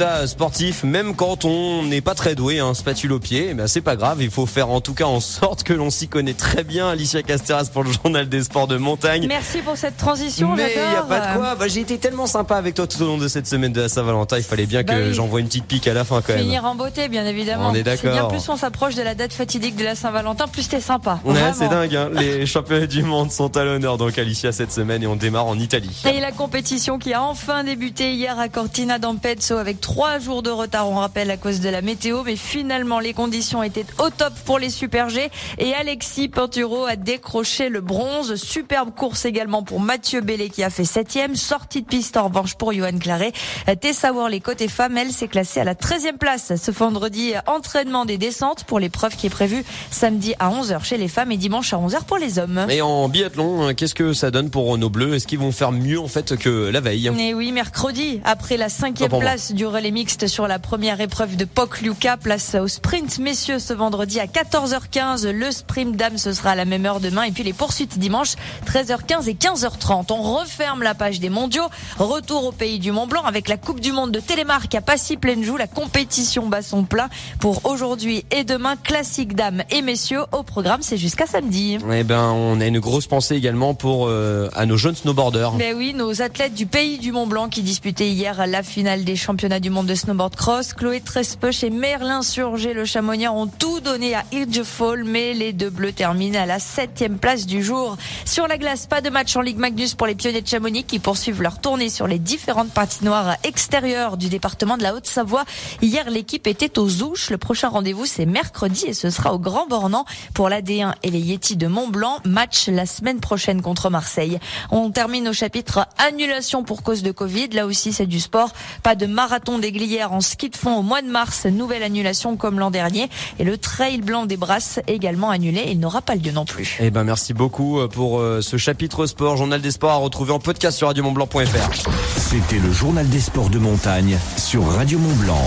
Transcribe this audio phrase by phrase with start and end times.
[0.00, 3.66] résultats sportifs, même quand on n'est pas très doué, un spatule au pied, eh ben
[3.66, 4.22] c'est pas grave.
[4.22, 6.88] Il faut faire en tout cas en sorte que l'on s'y connaît très bien.
[6.88, 9.26] Alicia Casteras pour le journal des sports de montagne.
[9.28, 10.54] Merci pour cette transition.
[10.56, 11.54] Mais il y a pas de quoi.
[11.54, 13.88] Bah, j'ai été tellement sympa avec toi tout au long de cette semaine de la
[13.88, 14.38] Saint-Valentin.
[14.38, 15.14] Il fallait bien Bah que oui.
[15.14, 16.42] j'envoie une petite pique à la fin quand même.
[16.42, 17.68] Finir en beauté, bien évidemment.
[17.70, 18.28] On est d'accord.
[18.28, 21.20] plus on s'approche de la date fatidique de la Saint-Valentin, plus t'es sympa.
[21.24, 21.94] Ouais, c'est dingue.
[21.94, 22.08] Hein.
[22.14, 25.58] Les championnats du monde sont à l'honneur donc Alicia cette semaine et on démarre en
[25.58, 26.02] Italie.
[26.10, 29.89] Et la compétition qui a enfin débuté hier à Cortina d'Ampezzo avec trois
[30.20, 33.86] jours de retard, on rappelle à cause de la météo, mais finalement les conditions étaient
[33.98, 38.34] au top pour les Super G et Alexis Pinturo a décroché le bronze.
[38.36, 41.36] Superbe course également pour Mathieu Bellet qui a fait septième.
[41.36, 43.32] Sortie de piste en revanche pour Johan Claret.
[43.80, 47.32] Tessa Worley côté femme, elle s'est classée à la 13e place ce vendredi.
[47.46, 51.36] Entraînement des descentes pour l'épreuve qui est prévue samedi à 11h chez les femmes et
[51.36, 52.66] dimanche à 11h pour les hommes.
[52.68, 55.14] Et en biathlon, euh, qu'est-ce que ça donne pour nos bleus?
[55.14, 57.10] Est-ce qu'ils vont faire mieux en fait que la veille?
[57.18, 61.46] Et oui, mercredi, après la cinquième place du relais mixte sur la première épreuve de
[61.46, 65.30] POC Luca, place au sprint messieurs ce vendredi à 14h15.
[65.30, 67.22] Le sprint dames, ce sera à la même heure demain.
[67.22, 68.34] Et puis les poursuites dimanche,
[68.66, 70.12] 13h15 et 15h30.
[70.12, 71.62] On referme la page des mondiaux.
[71.98, 75.56] Retour au pays du Mont Blanc avec la Coupe du Monde de Télémark à Passy-Pleine-Joux.
[75.56, 78.76] La compétition bat son plein pour aujourd'hui et demain.
[78.76, 80.24] Classique dames et messieurs.
[80.32, 81.78] Au programme, c'est jusqu'à samedi.
[81.90, 85.52] Eh ben, on a une grosse pensée également pour euh, à nos jeunes snowboarders.
[85.52, 89.16] Ben oui, nos athlètes du pays du Mont Blanc qui disputaient hier la finale des
[89.16, 90.72] championnats du monde de snowboard cross.
[90.72, 94.24] Chloé Trespech et Merlin Surgé, le chamoniard, ont tout donné à
[94.64, 97.96] Fall, mais les deux bleus terminent à la septième place du jour.
[98.24, 100.98] Sur la glace, pas de match en Ligue Magnus pour les pionniers de Chamonix qui
[100.98, 105.44] poursuivent leur tournée sur les différentes patinoires extérieures du département de la Haute-Savoie.
[105.82, 107.30] Hier, l'équipe était aux Ouches.
[107.30, 111.20] Le prochain rendez-vous, c'est mercredi et ce sera au Grand Bornand pour l'AD1 et les
[111.20, 112.18] Yetis de Mont-Blanc.
[112.24, 114.38] Match la semaine prochaine contre Marseille.
[114.70, 117.48] On termine au chapitre annulation pour cause de Covid.
[117.48, 118.52] Là aussi, c'est du sport.
[118.82, 121.46] Pas de marathon des Glières en ski de fond au mois de mars.
[121.46, 123.08] Nouvelle annulation comme l'an dernier.
[123.38, 125.64] Et le trail blanc des Brasses également annulé.
[125.68, 126.78] Il n'aura pas lieu non plus.
[126.80, 129.36] Eh ben, merci beaucoup euh, pour euh, ce chapitre sport.
[129.36, 131.90] Journal des sports à retrouver en podcast sur radiomontblanc.fr.
[132.16, 135.44] C'était le journal des sports de montagne sur Radio Mont Blanc.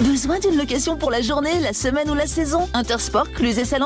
[0.00, 2.68] Besoin d'une location pour la journée, la semaine ou la saison?
[2.74, 3.82] Intersport, Cluse et Salon